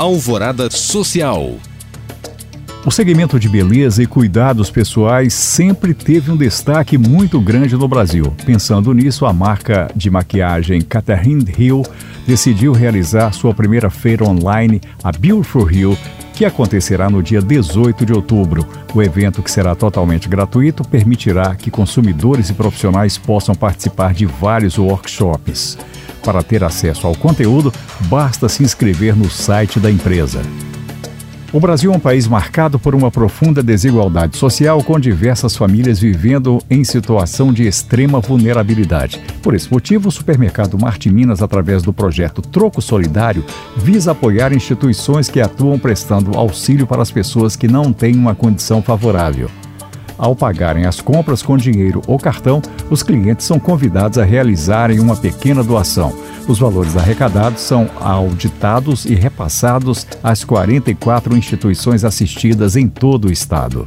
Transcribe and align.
Alvorada 0.00 0.70
Social. 0.70 1.56
O 2.86 2.90
segmento 2.90 3.38
de 3.38 3.50
beleza 3.50 4.02
e 4.02 4.06
cuidados 4.06 4.70
pessoais 4.70 5.34
sempre 5.34 5.92
teve 5.92 6.30
um 6.30 6.38
destaque 6.38 6.96
muito 6.96 7.38
grande 7.38 7.76
no 7.76 7.86
Brasil. 7.86 8.34
Pensando 8.46 8.94
nisso, 8.94 9.26
a 9.26 9.32
marca 9.34 9.90
de 9.94 10.08
maquiagem 10.08 10.80
Catherine 10.80 11.44
Hill 11.54 11.82
decidiu 12.26 12.72
realizar 12.72 13.30
sua 13.34 13.52
primeira 13.52 13.90
feira 13.90 14.24
online, 14.24 14.80
a 15.04 15.12
Beautiful 15.12 15.70
Hill, 15.70 15.94
que 16.32 16.46
acontecerá 16.46 17.10
no 17.10 17.22
dia 17.22 17.42
18 17.42 18.06
de 18.06 18.14
outubro. 18.14 18.66
O 18.94 19.02
evento, 19.02 19.42
que 19.42 19.50
será 19.50 19.74
totalmente 19.74 20.30
gratuito, 20.30 20.82
permitirá 20.82 21.54
que 21.54 21.70
consumidores 21.70 22.48
e 22.48 22.54
profissionais 22.54 23.18
possam 23.18 23.54
participar 23.54 24.14
de 24.14 24.24
vários 24.24 24.78
workshops. 24.78 25.76
Para 26.22 26.42
ter 26.42 26.62
acesso 26.62 27.06
ao 27.06 27.14
conteúdo, 27.14 27.72
basta 28.02 28.48
se 28.48 28.62
inscrever 28.62 29.16
no 29.16 29.30
site 29.30 29.80
da 29.80 29.90
empresa. 29.90 30.42
O 31.52 31.58
Brasil 31.58 31.92
é 31.92 31.96
um 31.96 32.00
país 32.00 32.28
marcado 32.28 32.78
por 32.78 32.94
uma 32.94 33.10
profunda 33.10 33.60
desigualdade 33.60 34.36
social, 34.36 34.84
com 34.84 35.00
diversas 35.00 35.56
famílias 35.56 35.98
vivendo 35.98 36.62
em 36.70 36.84
situação 36.84 37.52
de 37.52 37.66
extrema 37.66 38.20
vulnerabilidade. 38.20 39.20
Por 39.42 39.54
esse 39.54 39.68
motivo, 39.68 40.10
o 40.10 40.12
supermercado 40.12 40.78
Marte 40.78 41.10
Minas, 41.10 41.42
através 41.42 41.82
do 41.82 41.92
projeto 41.92 42.40
Troco 42.40 42.80
Solidário, 42.80 43.44
visa 43.76 44.12
apoiar 44.12 44.52
instituições 44.52 45.28
que 45.28 45.40
atuam 45.40 45.76
prestando 45.76 46.38
auxílio 46.38 46.86
para 46.86 47.02
as 47.02 47.10
pessoas 47.10 47.56
que 47.56 47.66
não 47.66 47.92
têm 47.92 48.14
uma 48.14 48.34
condição 48.34 48.80
favorável. 48.80 49.50
Ao 50.20 50.36
pagarem 50.36 50.84
as 50.84 51.00
compras 51.00 51.40
com 51.40 51.56
dinheiro 51.56 52.02
ou 52.06 52.18
cartão, 52.18 52.60
os 52.90 53.02
clientes 53.02 53.46
são 53.46 53.58
convidados 53.58 54.18
a 54.18 54.22
realizarem 54.22 55.00
uma 55.00 55.16
pequena 55.16 55.64
doação. 55.64 56.12
Os 56.46 56.58
valores 56.58 56.94
arrecadados 56.94 57.62
são 57.62 57.88
auditados 57.98 59.06
e 59.06 59.14
repassados 59.14 60.06
às 60.22 60.44
44 60.44 61.34
instituições 61.34 62.04
assistidas 62.04 62.76
em 62.76 62.86
todo 62.86 63.28
o 63.28 63.32
estado. 63.32 63.86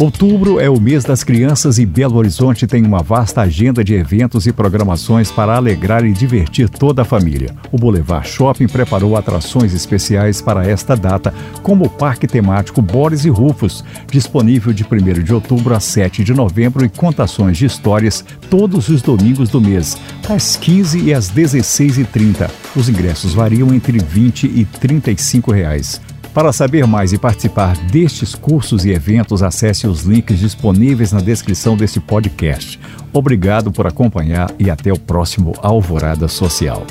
Outubro 0.00 0.60
é 0.60 0.70
o 0.70 0.80
mês 0.80 1.02
das 1.02 1.24
crianças 1.24 1.76
e 1.76 1.84
Belo 1.84 2.18
Horizonte 2.18 2.68
tem 2.68 2.86
uma 2.86 3.02
vasta 3.02 3.40
agenda 3.40 3.82
de 3.82 3.94
eventos 3.94 4.46
e 4.46 4.52
programações 4.52 5.28
para 5.28 5.56
alegrar 5.56 6.04
e 6.04 6.12
divertir 6.12 6.68
toda 6.68 7.02
a 7.02 7.04
família. 7.04 7.52
O 7.72 7.76
Boulevard 7.76 8.28
Shopping 8.28 8.68
preparou 8.68 9.16
atrações 9.16 9.74
especiais 9.74 10.40
para 10.40 10.64
esta 10.64 10.94
data, 10.94 11.34
como 11.64 11.86
o 11.86 11.90
Parque 11.90 12.28
Temático 12.28 12.80
Boris 12.80 13.24
e 13.24 13.28
Rufus, 13.28 13.84
disponível 14.08 14.72
de 14.72 14.84
1 14.84 15.20
de 15.24 15.34
outubro 15.34 15.74
a 15.74 15.80
7 15.80 16.22
de 16.22 16.32
novembro 16.32 16.84
e 16.84 16.88
contações 16.88 17.58
de 17.58 17.66
histórias 17.66 18.24
todos 18.48 18.88
os 18.88 19.02
domingos 19.02 19.48
do 19.48 19.60
mês, 19.60 19.98
às 20.28 20.54
15 20.54 21.00
e 21.00 21.12
às 21.12 21.28
16h30. 21.28 22.48
Os 22.76 22.88
ingressos 22.88 23.34
variam 23.34 23.74
entre 23.74 23.98
20 23.98 24.44
e 24.46 24.64
35 24.64 25.50
reais. 25.50 26.00
Para 26.38 26.52
saber 26.52 26.86
mais 26.86 27.12
e 27.12 27.18
participar 27.18 27.76
destes 27.90 28.32
cursos 28.32 28.84
e 28.84 28.90
eventos, 28.90 29.42
acesse 29.42 29.88
os 29.88 30.02
links 30.02 30.38
disponíveis 30.38 31.10
na 31.10 31.18
descrição 31.18 31.76
desse 31.76 31.98
podcast. 31.98 32.78
Obrigado 33.12 33.72
por 33.72 33.88
acompanhar 33.88 34.48
e 34.56 34.70
até 34.70 34.92
o 34.92 34.98
próximo 35.00 35.52
Alvorada 35.60 36.28
Social. 36.28 36.86